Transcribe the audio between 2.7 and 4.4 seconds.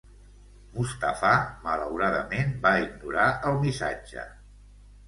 ignorar el missatge.